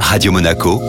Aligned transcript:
Radio 0.00 0.32
Monaco, 0.32 0.80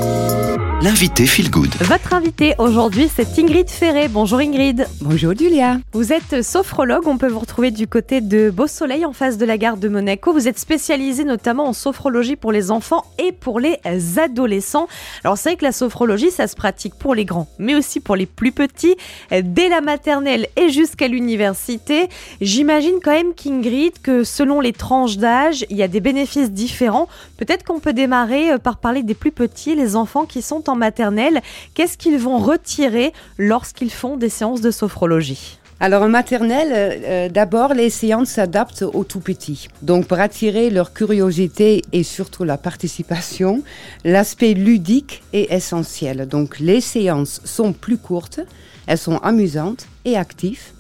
l'invité 0.81 1.26
Feel 1.26 1.50
Good. 1.50 1.73
Votre 1.81 2.14
invité 2.14 2.53
aujourd'hui, 2.60 3.10
c'est 3.14 3.40
Ingrid 3.40 3.68
Ferré. 3.68 4.08
Bonjour 4.08 4.39
Ingrid. 4.39 4.88
Bonjour 5.02 5.34
Julia. 5.36 5.78
Vous 5.92 6.14
êtes 6.14 6.44
sophrologue, 6.44 7.07
on 7.07 7.18
peut 7.18 7.28
vous 7.28 7.39
retrouver 7.39 7.71
du 7.71 7.88
côté 7.88 8.21
de 8.21 8.52
Beau 8.52 8.68
Soleil 8.68 9.04
en 9.04 9.13
face 9.13 9.38
de 9.38 9.46
la 9.46 9.58
gare 9.58 9.78
de 9.78 9.88
Monaco. 9.90 10.34
Vous 10.34 10.48
êtes 10.48 10.60
spécialisée 10.60 11.24
notamment 11.24 11.68
en 11.68 11.74
sophrologie 11.74 12.36
pour 12.36 12.52
les 12.52 12.70
enfants 12.70 13.05
et 13.18 13.32
pour 13.32 13.60
les 13.60 13.80
adolescents. 14.18 14.88
Alors 15.23 15.38
c'est 15.38 15.50
vrai 15.50 15.58
que 15.58 15.66
la 15.66 15.71
sophrologie, 15.71 16.30
ça 16.30 16.48
se 16.48 16.55
pratique 16.55 16.94
pour 16.94 17.16
les 17.16 17.25
grands, 17.25 17.48
mais 17.57 17.73
aussi 17.73 18.00
pour 18.00 18.16
les 18.16 18.28
plus 18.28 18.52
petits, 18.52 18.96
dès 19.32 19.70
la 19.70 19.82
maternelle 19.82 20.48
et 20.57 20.70
jusqu'à 20.70 21.07
l'université. 21.07 22.07
J'imagine 22.39 23.00
quand 23.04 23.14
même 23.14 23.34
qu'Ingrid, 23.34 23.94
que 24.04 24.23
selon 24.23 24.62
les 24.62 24.73
tranches 24.73 25.18
d'âge, 25.18 25.66
il 25.71 25.78
y 25.78 25.84
a 25.84 25.88
des 25.88 26.02
bénéfices 26.02 26.52
différents. 26.52 27.07
Peut-être 27.38 27.64
qu'on 27.64 27.80
peut 27.80 27.94
démarrer 27.94 28.52
euh, 28.52 28.57
par 28.57 28.78
parler 28.78 29.02
des 29.04 29.16
plus 29.16 29.32
petits, 29.32 29.75
les 29.75 29.95
enfants 29.95 30.25
qui 30.25 30.41
sont 30.41 30.66
en 30.70 30.76
maternelle, 30.76 31.41
qu'est-ce 31.73 31.98
qu'ils 31.98 32.17
vont 32.17 32.38
retirer 32.38 33.13
lorsqu'ils 33.38 33.91
font 33.91 34.17
des 34.17 34.30
séances 34.30 34.62
de 34.62 34.71
sophrologie 34.71 35.59
alors 35.80 36.02
en 36.02 36.09
maternelle, 36.09 36.71
euh, 36.71 37.05
euh, 37.05 37.30
d'abord 37.30 37.75
les 37.75 37.91
séances 37.91 38.30
s'adaptent 38.30 38.81
aux 38.81 39.03
tout 39.03 39.20
petits. 39.20 39.67
Donc 39.84 40.08
pour 40.08 40.20
attirer 40.20 40.72
leur 40.72 40.91
curiosité 40.91 41.84
et 41.94 42.02
surtout 42.02 42.44
la 42.44 42.58
participation, 42.58 43.61
l'aspect 44.03 44.55
ludique 44.55 45.22
est 45.34 45.52
essentiel. 45.52 46.27
Donc 46.27 46.58
les 46.59 46.81
séances 46.81 47.41
sont 47.44 47.73
plus 47.73 47.99
courtes, 47.99 48.39
elles 48.88 48.97
sont 48.97 49.17
amusantes 49.17 49.86
et 50.03 50.17
actives 50.17 50.72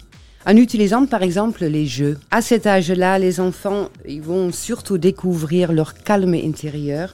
en 0.47 0.55
utilisant 0.55 1.05
par 1.05 1.21
exemple 1.21 1.65
les 1.65 1.85
jeux. 1.85 2.17
À 2.31 2.41
cet 2.41 2.65
âge-là, 2.65 3.19
les 3.19 3.39
enfants 3.39 3.89
ils 4.07 4.21
vont 4.21 4.51
surtout 4.51 4.97
découvrir 4.97 5.73
leur 5.73 5.93
calme 5.93 6.33
intérieur 6.33 7.13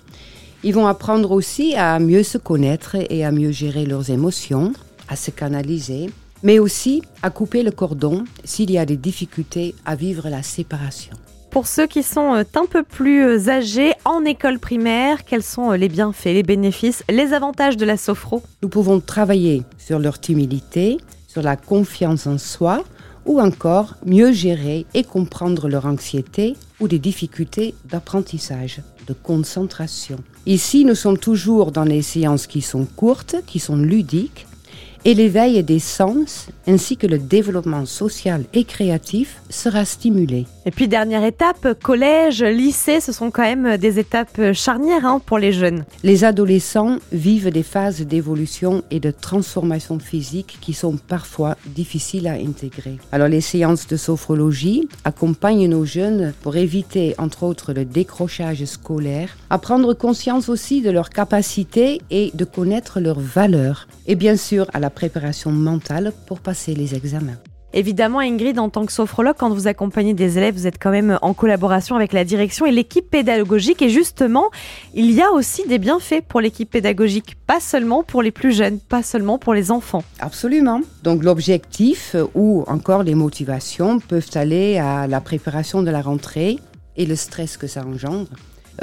ils 0.64 0.74
vont 0.74 0.88
apprendre 0.88 1.32
aussi 1.32 1.76
à 1.76 2.00
mieux 2.00 2.24
se 2.24 2.38
connaître 2.38 2.96
et 3.10 3.26
à 3.26 3.32
mieux 3.32 3.52
gérer 3.52 3.86
leurs 3.86 4.10
émotions, 4.10 4.74
à 5.10 5.16
se 5.16 5.32
canaliser, 5.32 6.10
mais 6.42 6.60
aussi 6.60 7.02
à 7.22 7.30
couper 7.30 7.64
le 7.64 7.72
cordon 7.72 8.26
s'il 8.44 8.72
y 8.72 8.78
a 8.78 8.86
des 8.86 8.98
difficultés 8.98 9.76
à 9.86 9.96
vivre 9.96 10.30
la 10.30 10.44
séparation. 10.44 11.14
Pour 11.50 11.68
ceux 11.68 11.86
qui 11.86 12.02
sont 12.02 12.34
euh, 12.34 12.44
un 12.56 12.66
peu 12.66 12.82
plus 12.82 13.24
euh, 13.24 13.50
âgés 13.50 13.94
en 14.06 14.26
école 14.26 14.58
primaire, 14.58 15.24
quels 15.24 15.44
sont 15.44 15.72
euh, 15.72 15.78
les 15.78 15.88
bienfaits, 15.88 16.34
les 16.34 16.42
bénéfices, 16.42 17.04
les 17.10 17.32
avantages 17.32 17.78
de 17.78 17.86
la 17.86 17.96
sophro? 17.96 18.42
Nous 18.64 18.70
pouvons 18.70 19.00
travailler 19.00 19.62
sur 19.78 20.00
leur 20.00 20.20
timidité, 20.20 20.98
sur 21.28 21.44
la 21.44 21.56
confiance 21.56 22.26
en 22.26 22.40
soi, 22.40 22.84
ou 23.26 23.40
encore 23.40 23.96
mieux 24.06 24.32
gérer 24.32 24.86
et 24.94 25.04
comprendre 25.04 25.68
leur 25.68 25.86
anxiété 25.86 26.56
ou 26.80 26.88
des 26.88 27.00
difficultés 27.00 27.74
d'apprentissage, 27.86 28.82
de 29.08 29.14
concentration. 29.14 30.18
Ici, 30.46 30.86
nous 30.86 30.96
sommes 30.96 31.18
toujours 31.18 31.72
dans 31.72 31.84
les 31.84 32.02
séances 32.02 32.48
qui 32.48 32.62
sont 32.62 32.86
courtes, 32.86 33.36
qui 33.46 33.60
sont 33.60 33.78
ludiques, 33.78 34.46
et 35.06 35.14
l'éveil 35.14 35.62
des 35.64 35.80
sens 35.80 36.48
ainsi 36.68 36.98
que 36.98 37.08
le 37.08 37.18
développement 37.18 37.86
social 37.86 38.44
et 38.54 38.64
créatif 38.64 39.42
sera 39.50 39.86
stimulé. 39.86 40.46
Et 40.66 40.72
puis 40.72 40.88
dernière 40.88 41.24
étape, 41.24 41.80
collège, 41.82 42.42
lycée, 42.42 43.02
ce 43.02 43.12
sont 43.12 43.32
quand 43.32 43.44
même 43.44 43.78
des 43.78 44.00
étapes 44.00 44.54
charnières 44.54 45.06
hein, 45.06 45.22
pour 45.26 45.38
les 45.38 45.52
jeunes. 45.52 45.84
Les 46.04 46.24
adolescents 46.24 46.98
vivent 47.12 47.52
des 47.52 47.64
phases 47.64 48.02
d'évolution 48.02 48.84
et 48.92 49.00
de 49.00 49.12
transformation 49.12 50.00
physique 50.00 50.58
qui 50.62 50.74
sont 50.74 50.98
parfois 50.98 51.58
difficiles 51.66 52.28
à 52.28 52.34
intégrer. 52.34 52.98
Alors 53.12 53.28
les 53.28 53.42
séances 53.42 53.88
de 53.88 53.98
sophrologie 53.98 54.88
accompagnent 55.04 55.68
nos 55.68 55.86
jeunes 55.86 56.34
pour 56.42 56.56
éviter 56.56 57.16
entre 57.18 57.44
autres 57.44 57.74
le 57.74 57.84
décrochage 57.84 58.64
scolaire, 58.66 59.36
à 59.50 59.58
prendre 59.58 59.94
conscience 59.94 60.50
aussi 60.50 60.82
de 60.82 60.92
leurs 60.92 61.10
capacités 61.10 62.02
et 62.10 62.32
de 62.34 62.46
connaître 62.46 63.00
leurs 63.00 63.20
valeurs. 63.20 63.88
Et 64.08 64.16
bien 64.16 64.36
sûr 64.36 64.68
à 64.74 64.80
la 64.80 64.90
préparation 64.94 65.52
mentale 65.52 66.14
pour 66.28 66.40
passer 66.40 66.74
les 66.74 66.96
examens. 66.96 67.38
Évidemment, 67.76 68.20
Ingrid, 68.20 68.60
en 68.60 68.70
tant 68.70 68.86
que 68.86 68.92
sophrologue, 68.92 69.36
quand 69.38 69.50
vous 69.50 69.68
accompagnez 69.68 70.14
des 70.14 70.38
élèves, 70.38 70.54
vous 70.54 70.68
êtes 70.68 70.78
quand 70.80 70.92
même 70.92 71.18
en 71.24 71.34
collaboration 71.34 71.96
avec 71.96 72.14
la 72.14 72.24
direction 72.24 72.68
et 72.68 72.72
l'équipe 72.72 73.10
pédagogique. 73.10 73.82
Et 73.82 73.90
justement, 73.90 74.52
il 74.94 75.12
y 75.12 75.22
a 75.24 75.32
aussi 75.32 75.68
des 75.68 75.80
bienfaits 75.80 76.22
pour 76.28 76.40
l'équipe 76.40 76.70
pédagogique, 76.70 77.36
pas 77.48 77.60
seulement 77.60 78.04
pour 78.04 78.22
les 78.22 78.30
plus 78.30 78.52
jeunes, 78.52 78.80
pas 78.80 79.02
seulement 79.02 79.40
pour 79.40 79.56
les 79.56 79.72
enfants. 79.72 80.04
Absolument. 80.20 80.82
Donc 81.02 81.24
l'objectif 81.24 82.16
ou 82.36 82.64
encore 82.68 83.02
les 83.02 83.16
motivations 83.16 84.00
peuvent 84.00 84.30
aller 84.36 84.78
à 84.78 85.08
la 85.08 85.20
préparation 85.20 85.82
de 85.82 85.90
la 85.90 86.04
rentrée 86.04 86.60
et 86.96 87.08
le 87.08 87.16
stress 87.16 87.58
que 87.58 87.66
ça 87.66 87.84
engendre, 87.84 88.30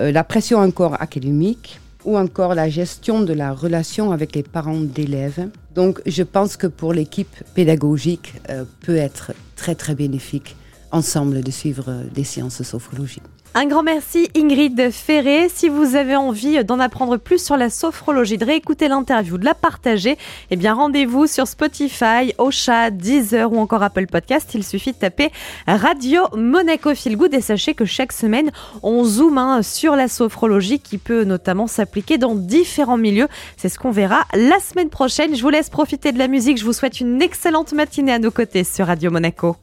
euh, 0.01 0.11
la 0.11 0.25
pression 0.25 0.59
encore 0.59 1.01
académique, 1.01 1.81
ou 2.05 2.17
encore 2.17 2.55
la 2.55 2.69
gestion 2.69 3.23
de 3.23 3.33
la 3.33 3.53
relation 3.53 4.13
avec 4.13 4.35
les 4.35 4.43
parents 4.43 4.81
d'élèves. 4.81 5.49
Donc 5.75 6.01
je 6.07 6.23
pense 6.23 6.57
que 6.57 6.67
pour 6.67 6.93
l'équipe 6.93 7.35
pédagogique 7.55 8.35
euh, 8.49 8.65
peut 8.81 8.97
être 8.97 9.33
très 9.57 9.75
très 9.75 9.95
bénéfique 9.95 10.57
ensemble 10.93 11.43
de 11.43 11.51
suivre 11.51 12.05
des 12.13 12.25
séances 12.25 12.59
de 12.59 12.65
sophrologie. 12.65 13.23
Un 13.53 13.67
grand 13.67 13.83
merci 13.83 14.29
Ingrid 14.37 14.93
Ferré. 14.93 15.49
Si 15.53 15.69
vous 15.69 15.97
avez 15.97 16.15
envie 16.15 16.63
d'en 16.65 16.79
apprendre 16.79 17.17
plus 17.17 17.45
sur 17.45 17.57
la 17.57 17.69
sophrologie, 17.69 18.39
de 18.39 18.45
réécouter 18.45 18.87
l'interview, 18.87 19.39
de 19.39 19.45
la 19.45 19.55
partager, 19.55 20.17
eh 20.53 20.57
bien 20.57 20.73
rendez-vous 20.73 21.27
sur 21.27 21.49
Spotify, 21.49 22.33
Ocha, 22.39 22.91
Deezer 22.93 23.53
ou 23.53 23.59
encore 23.59 23.83
Apple 23.83 24.07
Podcast. 24.07 24.55
Il 24.55 24.63
suffit 24.63 24.93
de 24.93 24.99
taper 24.99 25.33
Radio 25.67 26.23
Monaco 26.37 26.95
Feel 26.95 27.17
Good 27.17 27.35
et 27.35 27.41
sachez 27.41 27.75
que 27.75 27.85
chaque 27.85 28.13
semaine 28.13 28.53
on 28.85 29.03
zoome 29.03 29.65
sur 29.65 29.97
la 29.97 30.07
sophrologie 30.07 30.79
qui 30.79 30.99
peut 30.99 31.25
notamment 31.25 31.67
s'appliquer 31.67 32.19
dans 32.19 32.37
différents 32.37 32.99
milieux. 32.99 33.27
C'est 33.57 33.69
ce 33.69 33.81
qu'on 33.81 33.91
verra 33.91 34.27
la 34.33 34.61
semaine 34.61 34.91
prochaine. 34.91 35.35
Je 35.35 35.43
vous 35.43 35.51
laisse 35.51 35.71
profiter 35.71 36.13
de 36.13 36.19
la 36.19 36.29
musique. 36.29 36.59
Je 36.59 36.65
vous 36.65 36.73
souhaite 36.73 37.01
une 37.01 37.21
excellente 37.21 37.73
matinée 37.73 38.13
à 38.13 38.21
nos 38.21 38.31
côtés 38.31 38.63
sur 38.63 38.87
Radio 38.87 39.11
Monaco. 39.11 39.57